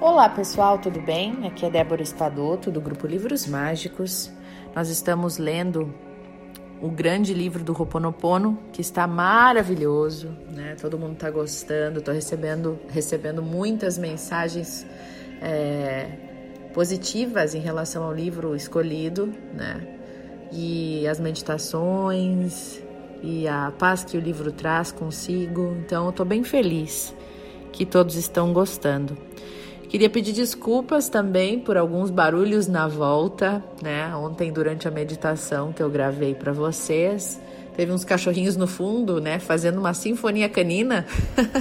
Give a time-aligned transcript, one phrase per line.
[0.00, 1.46] Olá pessoal, tudo bem?
[1.46, 4.32] Aqui é Débora Espadoto do grupo Livros Mágicos.
[4.74, 5.94] Nós estamos lendo
[6.80, 10.74] o grande livro do Roponopono, que está maravilhoso, né?
[10.80, 14.86] Todo mundo está gostando, estou recebendo, recebendo muitas mensagens
[15.42, 16.06] é,
[16.72, 19.86] positivas em relação ao livro escolhido, né?
[20.50, 22.82] E as meditações
[23.22, 25.76] e a paz que o livro traz consigo.
[25.84, 27.14] Então, eu estou bem feliz
[27.70, 29.14] que todos estão gostando.
[29.90, 34.14] Queria pedir desculpas também por alguns barulhos na volta, né?
[34.14, 37.40] Ontem durante a meditação que eu gravei para vocês,
[37.76, 41.04] teve uns cachorrinhos no fundo, né, fazendo uma sinfonia canina.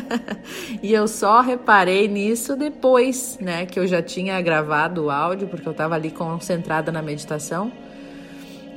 [0.84, 5.67] e eu só reparei nisso depois, né, que eu já tinha gravado o áudio, porque
[5.67, 7.71] eu estava ali concentrada na meditação.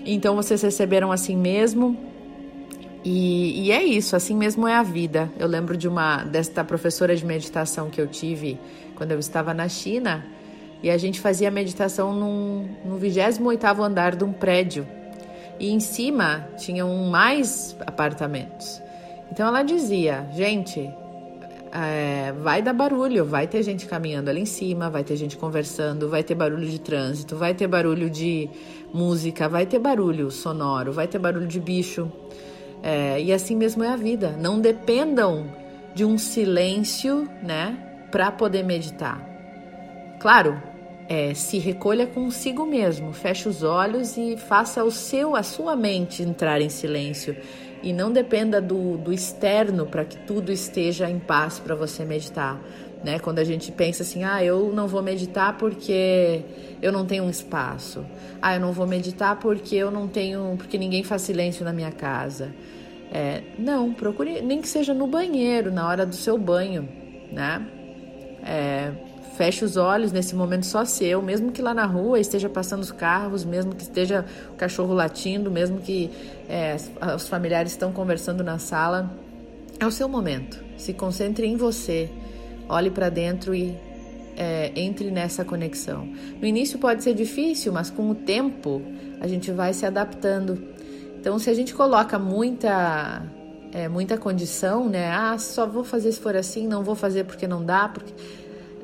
[0.06, 2.11] Então vocês receberam assim mesmo.
[3.04, 5.30] E, e, é isso, assim mesmo é a vida.
[5.38, 8.58] Eu lembro de uma desta professora de meditação que eu tive
[8.94, 10.24] quando eu estava na China
[10.82, 14.86] e a gente fazia meditação num, no 28 andar de um prédio
[15.58, 18.80] e em cima tinham mais apartamentos.
[19.30, 20.90] Então ela dizia, gente,
[21.72, 26.08] é, vai dar barulho, vai ter gente caminhando ali em cima, vai ter gente conversando,
[26.08, 28.50] vai ter barulho de trânsito, vai ter barulho de
[28.92, 32.10] música, vai ter barulho sonoro, vai ter barulho de bicho.
[32.82, 34.36] É, e assim mesmo é a vida.
[34.38, 35.46] Não dependam
[35.94, 37.76] de um silêncio, né,
[38.10, 39.20] para poder meditar.
[40.18, 40.60] Claro,
[41.08, 46.22] é, se recolha consigo mesmo, feche os olhos e faça o seu, a sua mente
[46.22, 47.36] entrar em silêncio
[47.82, 52.60] e não dependa do, do externo para que tudo esteja em paz para você meditar.
[53.04, 53.18] Né?
[53.18, 56.42] Quando a gente pensa assim, ah, eu não vou meditar porque
[56.80, 58.04] eu não tenho um espaço.
[58.40, 61.90] Ah, eu não vou meditar porque eu não tenho, porque ninguém faz silêncio na minha
[61.90, 62.54] casa.
[63.12, 66.88] É, não, procure nem que seja no banheiro, na hora do seu banho,
[67.30, 67.66] né?
[68.42, 68.92] É,
[69.36, 72.92] feche os olhos nesse momento só seu, mesmo que lá na rua esteja passando os
[72.92, 76.10] carros, mesmo que esteja o cachorro latindo, mesmo que
[76.48, 76.76] é,
[77.14, 79.10] os familiares estão conversando na sala.
[79.78, 80.62] É o seu momento.
[80.76, 82.08] Se concentre em você
[82.72, 83.76] olhe para dentro e
[84.36, 86.08] é, entre nessa conexão.
[86.40, 88.82] No início pode ser difícil, mas com o tempo
[89.20, 90.60] a gente vai se adaptando.
[91.20, 93.22] Então, se a gente coloca muita
[93.72, 95.10] é, muita condição, né?
[95.10, 98.12] Ah, só vou fazer se for assim, não vou fazer porque não dá, porque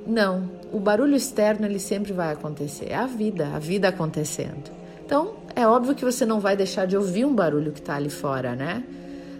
[0.07, 0.51] não.
[0.73, 2.87] O barulho externo ele sempre vai acontecer.
[2.91, 4.71] É a vida, a vida acontecendo.
[5.05, 8.11] Então, é óbvio que você não vai deixar de ouvir um barulho que está ali
[8.11, 8.85] fora, né?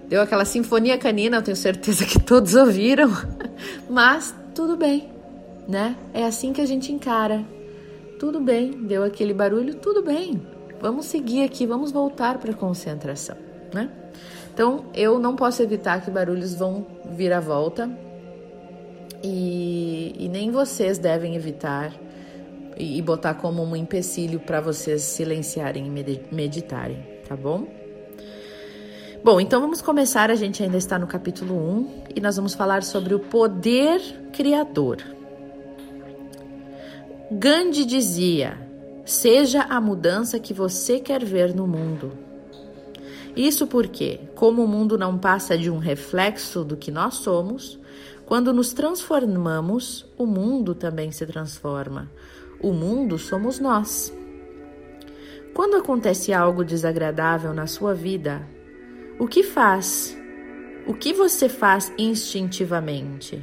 [0.09, 3.11] Deu aquela sinfonia canina, eu tenho certeza que todos ouviram,
[3.91, 5.11] mas tudo bem,
[5.69, 5.97] né?
[6.15, 7.45] É assim que a gente encara.
[8.19, 10.41] Tudo bem, deu aquele barulho, tudo bem.
[10.81, 13.37] Vamos seguir aqui, vamos voltar para a concentração,
[13.73, 13.91] né?
[14.53, 17.89] Então, eu não posso evitar que barulhos vão vir à volta
[19.23, 21.93] e, e nem vocês devem evitar
[22.77, 27.78] e, e botar como um empecilho para vocês silenciarem e meditarem, tá bom?
[29.23, 30.31] Bom, então vamos começar.
[30.31, 34.01] A gente ainda está no capítulo 1 e nós vamos falar sobre o poder
[34.33, 34.99] criador.
[37.31, 38.57] Gandhi dizia:
[39.05, 42.13] seja a mudança que você quer ver no mundo.
[43.37, 47.79] Isso porque, como o mundo não passa de um reflexo do que nós somos,
[48.25, 52.11] quando nos transformamos, o mundo também se transforma.
[52.61, 54.13] O mundo somos nós.
[55.55, 58.47] Quando acontece algo desagradável na sua vida,
[59.19, 60.17] o que faz?
[60.87, 63.43] O que você faz instintivamente?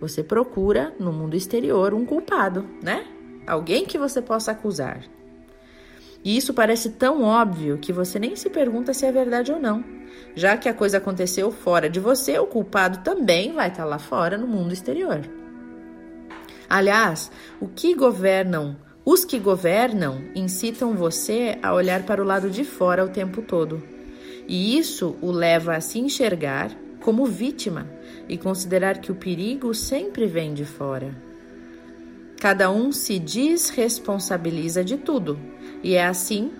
[0.00, 3.06] Você procura no mundo exterior um culpado, né?
[3.46, 5.02] Alguém que você possa acusar.
[6.24, 9.84] E isso parece tão óbvio que você nem se pergunta se é verdade ou não.
[10.34, 14.38] Já que a coisa aconteceu fora de você, o culpado também vai estar lá fora
[14.38, 15.20] no mundo exterior.
[16.68, 22.64] Aliás, o que governam, os que governam incitam você a olhar para o lado de
[22.64, 23.92] fora o tempo todo
[24.52, 26.70] e isso o leva a se enxergar
[27.00, 27.90] como vítima
[28.28, 31.16] e considerar que o perigo sempre vem de fora.
[32.38, 35.40] Cada um se desresponsabiliza de tudo,
[35.82, 36.50] e é assim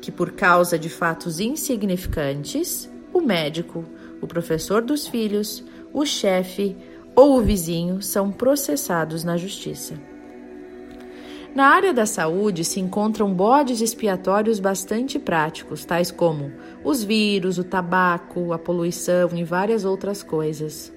[0.00, 3.84] que, por causa de fatos insignificantes, o médico,
[4.20, 6.76] o professor dos filhos, o chefe
[7.16, 10.13] ou o vizinho são processados na justiça.
[11.54, 16.50] Na área da saúde se encontram bodes expiatórios bastante práticos, tais como
[16.82, 20.92] os vírus, o tabaco, a poluição e várias outras coisas.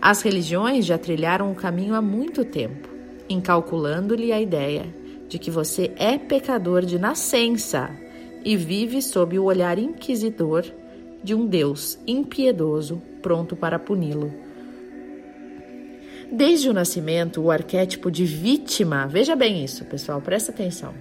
[0.00, 2.86] As religiões já trilharam o caminho há muito tempo,
[3.30, 4.94] incalculando-lhe a ideia
[5.26, 7.90] de que você é pecador de nascença
[8.44, 10.66] e vive sob o olhar inquisidor
[11.24, 14.51] de um Deus impiedoso pronto para puni-lo.
[16.34, 20.94] Desde o nascimento, o arquétipo de vítima, veja bem isso, pessoal, presta atenção.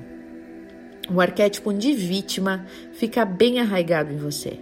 [1.10, 4.60] O arquétipo de vítima fica bem arraigado em você,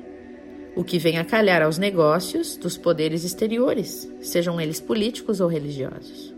[0.75, 6.35] o que vem a calhar aos negócios dos poderes exteriores, sejam eles políticos ou religiosos.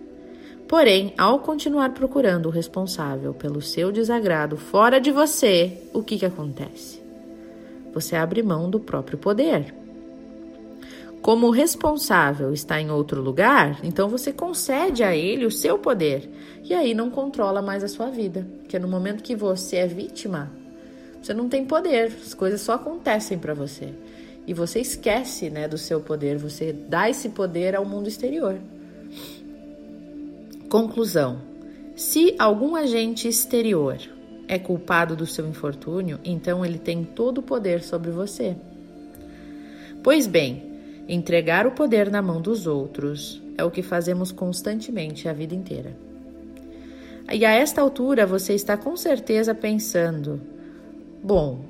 [0.65, 6.25] Porém, ao continuar procurando o responsável pelo seu desagrado fora de você, o que, que
[6.25, 7.03] acontece?
[7.93, 9.80] Você abre mão do próprio poder
[11.21, 16.27] como o responsável está em outro lugar, então você concede a ele o seu poder
[16.63, 18.47] e aí não controla mais a sua vida.
[18.61, 20.51] Porque no momento que você é vítima,
[21.21, 23.89] você não tem poder, as coisas só acontecem para você.
[24.47, 28.57] E você esquece né, do seu poder, você dá esse poder ao mundo exterior.
[30.67, 31.39] Conclusão:
[31.95, 33.99] se algum agente exterior
[34.47, 38.55] é culpado do seu infortúnio, então ele tem todo o poder sobre você.
[40.01, 40.70] Pois bem,
[41.07, 45.95] Entregar o poder na mão dos outros é o que fazemos constantemente a vida inteira.
[47.31, 50.41] E a esta altura você está com certeza pensando:
[51.23, 51.61] bom,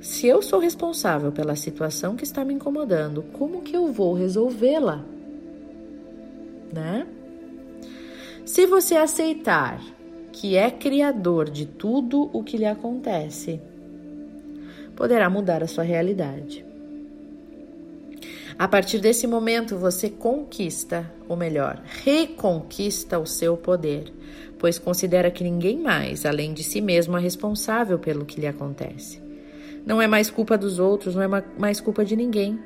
[0.00, 5.04] se eu sou responsável pela situação que está me incomodando, como que eu vou resolvê-la?
[6.72, 7.06] Né?
[8.44, 9.80] Se você aceitar
[10.32, 13.60] que é criador de tudo o que lhe acontece,
[14.94, 16.67] poderá mudar a sua realidade.
[18.58, 24.12] A partir desse momento, você conquista, ou melhor, reconquista o seu poder,
[24.58, 29.22] pois considera que ninguém mais, além de si mesmo, é responsável pelo que lhe acontece.
[29.86, 32.58] Não é mais culpa dos outros, não é mais culpa de ninguém.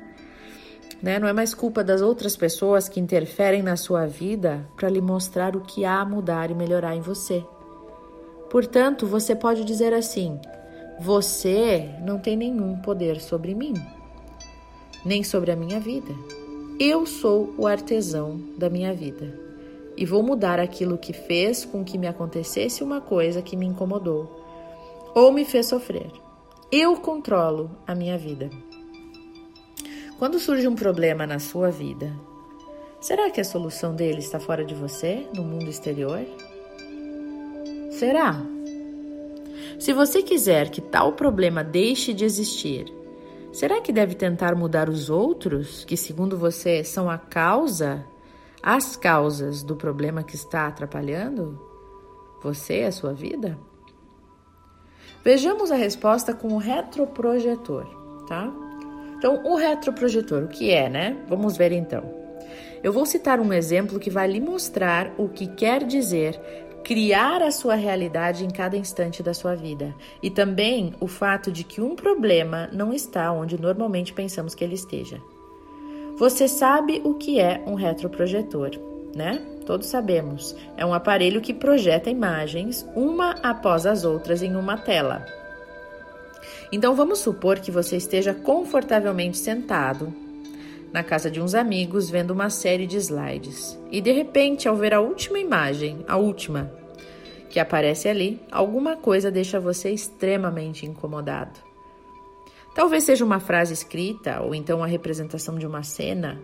[0.99, 1.19] Né?
[1.19, 5.55] Não é mais culpa das outras pessoas que interferem na sua vida para lhe mostrar
[5.55, 7.45] o que há a mudar e melhorar em você.
[8.49, 10.39] Portanto, você pode dizer assim:
[10.99, 13.75] você não tem nenhum poder sobre mim
[15.05, 16.13] nem sobre a minha vida.
[16.79, 19.39] Eu sou o artesão da minha vida
[19.95, 24.41] e vou mudar aquilo que fez com que me acontecesse uma coisa que me incomodou
[25.13, 26.11] ou me fez sofrer.
[26.71, 28.49] Eu controlo a minha vida.
[30.17, 32.11] Quando surge um problema na sua vida,
[32.99, 36.21] será que a solução dele está fora de você, no mundo exterior?
[37.91, 38.41] Será?
[39.77, 43.02] Se você quiser que tal problema deixe de existir
[43.53, 48.03] Será que deve tentar mudar os outros, que segundo você são a causa,
[48.63, 51.61] as causas do problema que está atrapalhando
[52.41, 53.55] você e a sua vida?
[55.23, 57.85] Vejamos a resposta com o retroprojetor,
[58.27, 58.51] tá?
[59.17, 61.23] Então, o retroprojetor, o que é, né?
[61.29, 62.11] Vamos ver então.
[62.83, 66.41] Eu vou citar um exemplo que vai lhe mostrar o que quer dizer
[66.83, 69.95] criar a sua realidade em cada instante da sua vida.
[70.21, 74.75] E também o fato de que um problema não está onde normalmente pensamos que ele
[74.75, 75.21] esteja.
[76.17, 78.71] Você sabe o que é um retroprojetor,
[79.15, 79.41] né?
[79.65, 80.55] Todos sabemos.
[80.75, 85.25] É um aparelho que projeta imagens uma após as outras em uma tela.
[86.71, 90.13] Então vamos supor que você esteja confortavelmente sentado
[90.93, 93.77] na casa de uns amigos vendo uma série de slides.
[93.91, 96.71] E de repente, ao ver a última imagem, a última
[97.49, 101.59] que aparece ali, alguma coisa deixa você extremamente incomodado.
[102.73, 106.41] Talvez seja uma frase escrita ou então a representação de uma cena,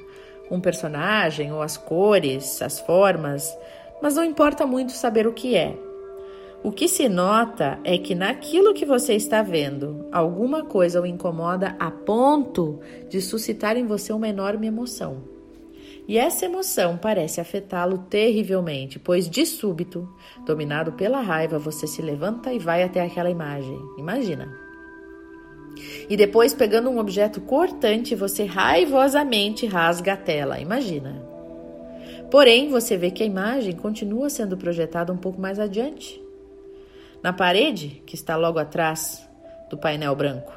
[0.52, 3.56] um personagem ou as cores, as formas,
[4.02, 5.76] mas não importa muito saber o que é.
[6.62, 11.74] O que se nota é que naquilo que você está vendo, alguma coisa o incomoda
[11.80, 15.24] a ponto de suscitar em você uma enorme emoção.
[16.06, 20.10] E essa emoção parece afetá-lo terrivelmente, pois de súbito,
[20.46, 23.80] dominado pela raiva, você se levanta e vai até aquela imagem.
[23.98, 24.54] Imagina.
[26.10, 30.60] E depois, pegando um objeto cortante, você raivosamente rasga a tela.
[30.60, 31.26] Imagina.
[32.30, 36.28] Porém, você vê que a imagem continua sendo projetada um pouco mais adiante
[37.24, 39.28] na parede que está logo atrás
[39.70, 40.52] do painel branco.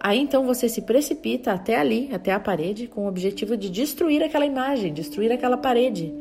[0.00, 4.22] Aí então você se precipita até ali, até a parede, com o objetivo de destruir
[4.22, 6.12] aquela imagem, destruir aquela parede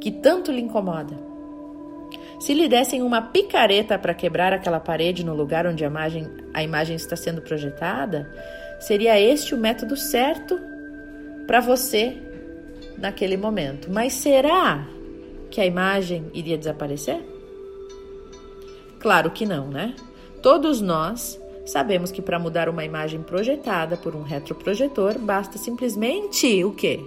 [0.00, 1.16] que tanto lhe incomoda.
[2.38, 6.62] Se lhe dessem uma picareta para quebrar aquela parede no lugar onde a imagem, a
[6.62, 8.30] imagem está sendo projetada,
[8.80, 10.60] seria este o método certo
[11.46, 12.20] para você
[12.98, 13.90] naquele momento.
[13.90, 14.86] Mas será
[15.50, 17.31] que a imagem iria desaparecer?
[19.02, 19.96] Claro que não, né?
[20.40, 26.72] Todos nós sabemos que para mudar uma imagem projetada por um retroprojetor, basta simplesmente o
[26.72, 27.00] quê?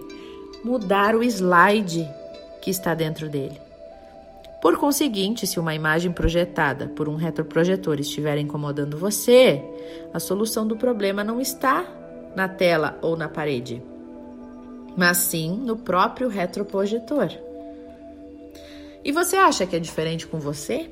[0.62, 2.06] Mudar o slide
[2.62, 3.58] que está dentro dele.
[4.62, 9.64] Por conseguinte, se uma imagem projetada por um retroprojetor estiver incomodando você,
[10.14, 11.86] a solução do problema não está
[12.36, 13.82] na tela ou na parede,
[14.98, 17.30] mas sim no próprio retroprojetor.
[19.02, 20.90] E você acha que é diferente com você?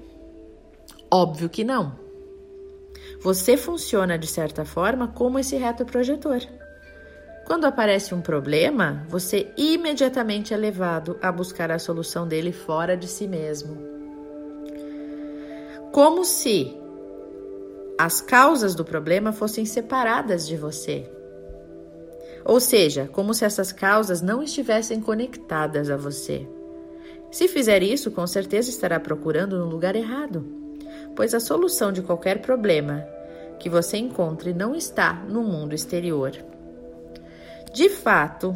[1.15, 1.93] Óbvio que não.
[3.22, 6.41] Você funciona de certa forma como esse retroprojetor.
[7.46, 13.08] Quando aparece um problema, você imediatamente é levado a buscar a solução dele fora de
[13.08, 13.77] si mesmo.
[15.91, 16.75] Como se
[17.96, 21.08] as causas do problema fossem separadas de você.
[22.43, 26.48] Ou seja, como se essas causas não estivessem conectadas a você.
[27.29, 30.62] Se fizer isso, com certeza estará procurando no lugar errado,
[31.15, 33.05] pois a solução de qualquer problema
[33.60, 36.32] que você encontre não está no mundo exterior.
[37.74, 38.55] De fato,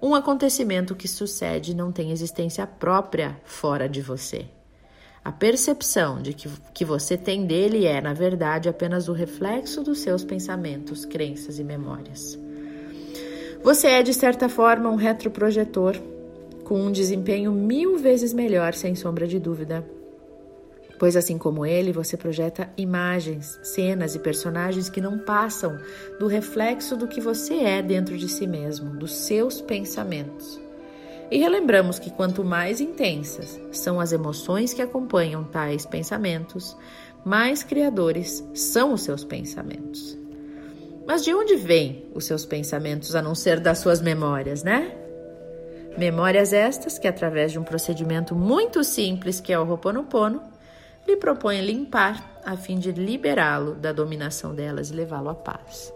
[0.00, 4.46] um acontecimento que sucede não tem existência própria fora de você.
[5.24, 9.98] A percepção de que, que você tem dele é, na verdade, apenas o reflexo dos
[9.98, 12.38] seus pensamentos, crenças e memórias.
[13.62, 15.96] Você é, de certa forma, um retroprojetor
[16.64, 19.84] com um desempenho mil vezes melhor, sem sombra de dúvida.
[20.98, 25.78] Pois, assim como ele, você projeta imagens, cenas e personagens que não passam
[26.18, 30.60] do reflexo do que você é dentro de si mesmo, dos seus pensamentos.
[31.30, 36.76] E relembramos que quanto mais intensas são as emoções que acompanham tais pensamentos,
[37.24, 40.18] mais criadores são os seus pensamentos.
[41.06, 44.94] Mas de onde vêm os seus pensamentos a não ser das suas memórias, né?
[45.96, 50.40] Memórias estas que, através de um procedimento muito simples que é o Ho'oponopono,
[51.08, 55.92] lhe propõem limpar a fim de liberá-lo da dominação delas e levá-lo à paz.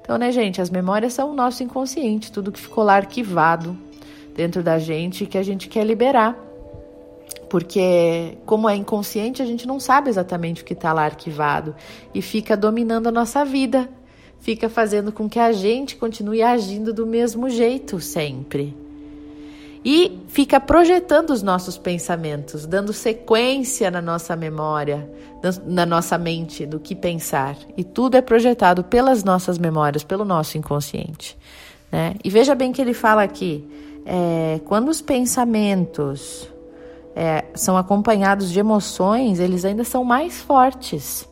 [0.00, 3.76] Então, né, gente, as memórias são o nosso inconsciente, tudo que ficou lá arquivado
[4.34, 6.36] dentro da gente que a gente quer liberar.
[7.50, 11.74] Porque, como é inconsciente, a gente não sabe exatamente o que está lá arquivado
[12.14, 13.88] e fica dominando a nossa vida,
[14.38, 18.85] fica fazendo com que a gente continue agindo do mesmo jeito sempre.
[19.88, 25.08] E fica projetando os nossos pensamentos, dando sequência na nossa memória,
[25.64, 27.56] na nossa mente do que pensar.
[27.76, 31.38] E tudo é projetado pelas nossas memórias, pelo nosso inconsciente.
[31.92, 32.16] Né?
[32.24, 33.64] E veja bem que ele fala aqui
[34.04, 36.48] é, quando os pensamentos
[37.14, 41.28] é, são acompanhados de emoções, eles ainda são mais fortes.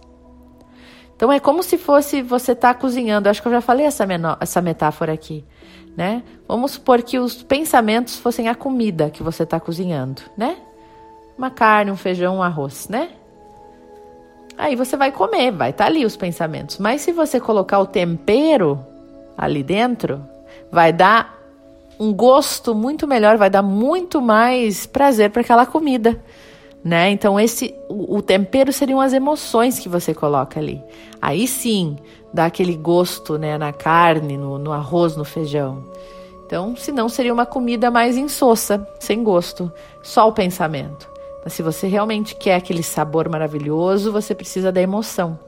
[1.16, 3.28] Então é como se fosse você estar tá cozinhando.
[3.28, 4.06] Acho que eu já falei essa,
[4.38, 5.44] essa metáfora aqui,
[5.96, 6.22] né?
[6.46, 10.56] Vamos supor que os pensamentos fossem a comida que você está cozinhando, né?
[11.36, 13.10] Uma carne, um feijão, um arroz, né?
[14.56, 16.78] Aí você vai comer, vai estar tá ali os pensamentos.
[16.78, 18.78] Mas se você colocar o tempero
[19.36, 20.24] ali dentro,
[20.70, 21.38] vai dar
[21.98, 26.20] um gosto muito melhor, vai dar muito mais prazer para aquela comida,
[26.84, 27.10] né?
[27.10, 30.82] Então esse o, o, tempero seriam as emoções que você coloca ali.
[31.20, 31.96] Aí sim,
[32.32, 35.82] dá aquele gosto, né, na carne, no, no arroz, no feijão.
[36.46, 39.72] Então, senão seria uma comida mais insossa, sem gosto,
[40.02, 41.08] só o pensamento.
[41.42, 45.38] Mas se você realmente quer aquele sabor maravilhoso, você precisa da emoção.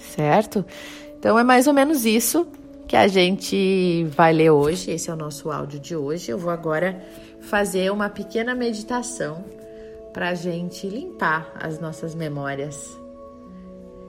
[0.00, 0.64] Certo?
[1.18, 2.46] Então é mais ou menos isso
[2.88, 4.90] que a gente vai ler hoje.
[4.90, 6.32] Esse é o nosso áudio de hoje.
[6.32, 7.00] Eu vou agora
[7.40, 9.61] fazer uma pequena meditação
[10.12, 12.98] para a gente limpar as nossas memórias.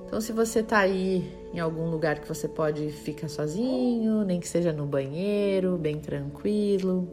[0.06, 4.48] Então, se você está aí em algum lugar que você pode ficar sozinho, nem que
[4.48, 7.08] seja no banheiro, bem tranquilo.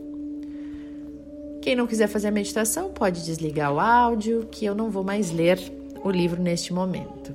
[1.62, 5.30] Quem não quiser fazer a meditação pode desligar o áudio, que eu não vou mais
[5.30, 5.58] ler
[6.02, 7.34] o livro neste momento.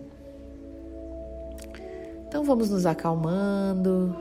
[2.28, 4.16] Então vamos nos acalmando,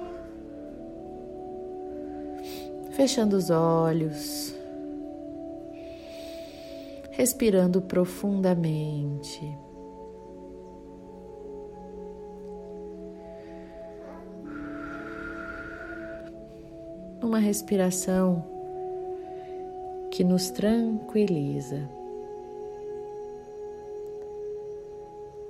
[2.93, 4.54] fechando os olhos,
[7.17, 9.41] respirando profundamente.
[17.23, 18.45] Uma respiração
[20.11, 21.89] que nos tranquiliza.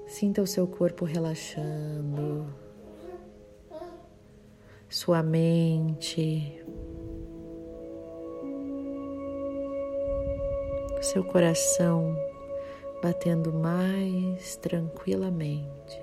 [0.06, 2.46] Sinta o seu corpo relaxando,
[4.88, 6.63] sua mente,
[11.14, 12.18] seu coração
[13.00, 16.02] batendo mais tranquilamente.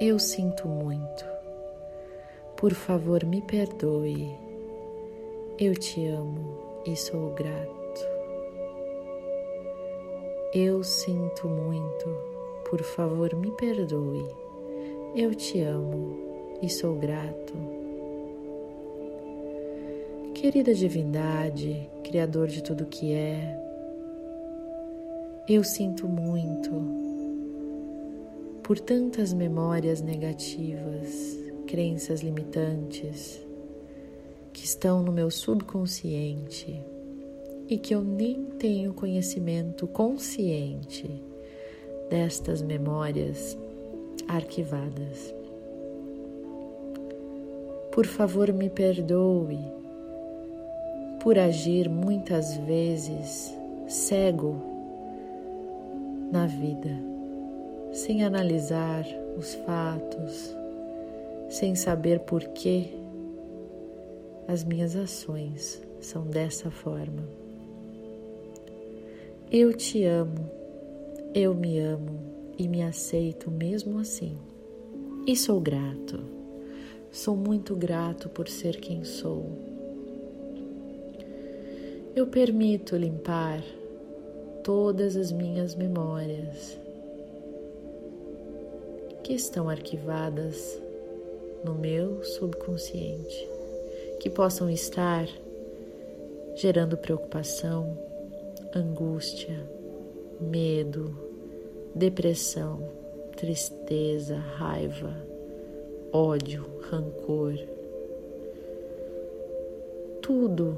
[0.00, 1.26] Eu sinto muito.
[2.56, 4.32] Por favor, me perdoe.
[5.58, 8.06] Eu te amo e sou grato.
[10.54, 12.08] Eu sinto muito.
[12.70, 14.49] Por favor, me perdoe.
[15.12, 16.16] Eu te amo
[16.62, 17.52] e sou grato.
[20.34, 23.60] Querida divindade, Criador de tudo que é,
[25.48, 26.70] eu sinto muito.
[28.62, 31.36] por tantas memórias negativas,
[31.66, 33.44] crenças limitantes
[34.52, 36.80] que estão no meu subconsciente
[37.68, 41.10] e que eu nem tenho conhecimento consciente
[42.08, 43.58] destas memórias
[44.36, 45.34] arquivadas.
[47.90, 49.58] Por favor, me perdoe
[51.20, 53.52] por agir muitas vezes
[53.88, 54.54] cego
[56.30, 56.90] na vida,
[57.92, 59.04] sem analisar
[59.36, 60.56] os fatos,
[61.48, 62.94] sem saber por que
[64.46, 67.24] as minhas ações são dessa forma.
[69.50, 70.48] Eu te amo,
[71.34, 72.29] eu me amo
[72.60, 74.36] e me aceito mesmo assim.
[75.26, 76.20] E sou grato,
[77.10, 79.46] sou muito grato por ser quem sou.
[82.14, 83.62] Eu permito limpar
[84.62, 86.78] todas as minhas memórias
[89.24, 90.78] que estão arquivadas
[91.64, 93.48] no meu subconsciente,
[94.20, 95.26] que possam estar
[96.54, 97.96] gerando preocupação,
[98.74, 99.66] angústia,
[100.38, 101.29] medo,
[101.94, 102.88] depressão,
[103.36, 105.14] tristeza, raiva,
[106.12, 107.54] ódio, rancor.
[110.20, 110.76] Tudo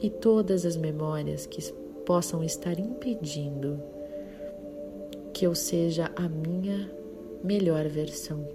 [0.00, 1.60] e todas as memórias que
[2.04, 3.80] possam estar impedindo
[5.32, 6.90] que eu seja a minha
[7.42, 8.48] melhor versão.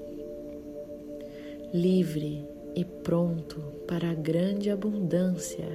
[1.74, 5.67] Livre e pronto para a grande abundância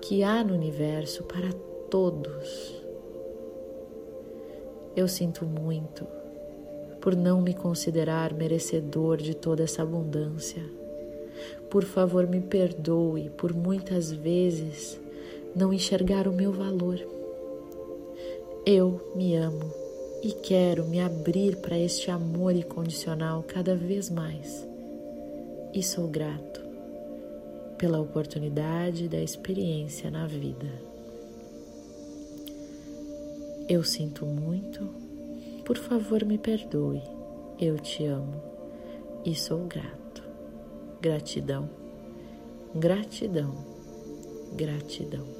[0.00, 1.52] que há no universo para
[1.90, 2.79] todos.
[5.00, 6.06] Eu sinto muito
[7.00, 10.62] por não me considerar merecedor de toda essa abundância.
[11.70, 15.00] Por favor, me perdoe por muitas vezes
[15.56, 17.00] não enxergar o meu valor.
[18.66, 19.72] Eu me amo
[20.22, 24.68] e quero me abrir para este amor incondicional cada vez mais.
[25.72, 26.60] E sou grato
[27.78, 30.89] pela oportunidade da experiência na vida.
[33.70, 34.84] Eu sinto muito,
[35.64, 37.00] por favor me perdoe,
[37.56, 38.42] eu te amo.
[39.24, 40.24] E sou grato.
[41.00, 41.70] Gratidão,
[42.74, 43.54] gratidão,
[44.56, 45.39] gratidão.